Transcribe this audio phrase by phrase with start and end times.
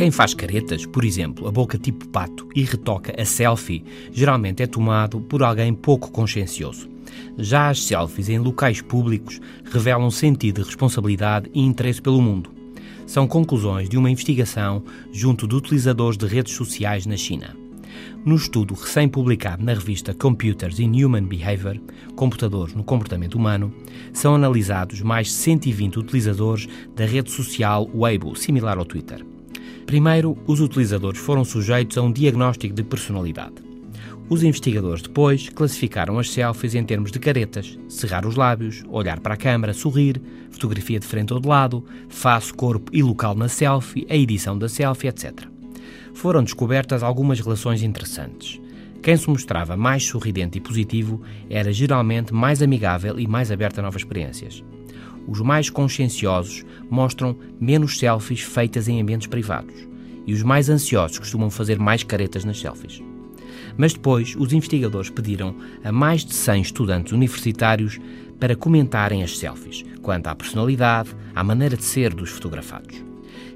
[0.00, 4.66] Quem faz caretas, por exemplo, a boca tipo pato e retoca a selfie, geralmente é
[4.66, 6.88] tomado por alguém pouco consciencioso.
[7.36, 12.50] Já as selfies em locais públicos revelam sentido de responsabilidade e interesse pelo mundo.
[13.06, 17.54] São conclusões de uma investigação junto de utilizadores de redes sociais na China.
[18.24, 21.78] No estudo recém-publicado na revista Computers in Human Behavior,
[22.16, 23.70] Computadores no Comportamento Humano,
[24.14, 29.22] são analisados mais de 120 utilizadores da rede social Weibo, similar ao Twitter.
[29.90, 33.56] Primeiro, os utilizadores foram sujeitos a um diagnóstico de personalidade.
[34.28, 39.34] Os investigadores depois classificaram as selfies em termos de caretas, cerrar os lábios, olhar para
[39.34, 44.06] a câmara, sorrir, fotografia de frente ou de lado, face, corpo e local na selfie,
[44.08, 45.32] a edição da selfie, etc.
[46.14, 48.60] Foram descobertas algumas relações interessantes.
[49.02, 53.82] Quem se mostrava mais sorridente e positivo era geralmente mais amigável e mais aberto a
[53.82, 54.62] novas experiências.
[55.26, 59.89] Os mais conscienciosos mostram menos selfies feitas em ambientes privados
[60.30, 63.02] e os mais ansiosos costumam fazer mais caretas nas selfies.
[63.76, 67.98] Mas depois, os investigadores pediram a mais de 100 estudantes universitários
[68.38, 73.02] para comentarem as selfies, quanto à personalidade, à maneira de ser dos fotografados.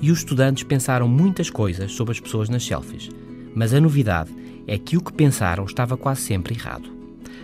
[0.00, 3.10] E os estudantes pensaram muitas coisas sobre as pessoas nas selfies,
[3.52, 4.30] mas a novidade
[4.64, 6.88] é que o que pensaram estava quase sempre errado.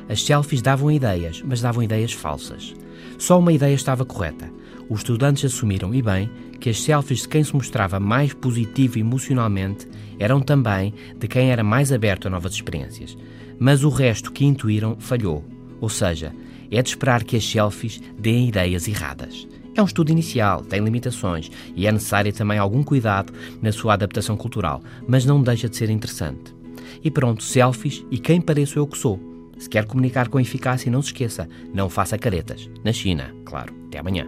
[0.09, 2.77] As selfies davam ideias, mas davam ideias falsas.
[3.19, 4.49] Só uma ideia estava correta.
[4.89, 9.87] Os estudantes assumiram, e bem, que as selfies de quem se mostrava mais positivo emocionalmente
[10.19, 13.17] eram também de quem era mais aberto a novas experiências.
[13.59, 15.45] Mas o resto que intuíram falhou.
[15.81, 16.33] Ou seja,
[16.71, 19.47] é de esperar que as selfies deem ideias erradas.
[19.75, 24.37] É um estudo inicial, tem limitações e é necessário também algum cuidado na sua adaptação
[24.37, 26.57] cultural, mas não deixa de ser interessante.
[27.05, 29.21] E pronto, selfies e quem pareço eu que sou.
[29.59, 32.69] Se quer comunicar com eficácia, não se esqueça, não faça caretas.
[32.85, 33.75] Na China, claro.
[33.87, 34.27] Até amanhã.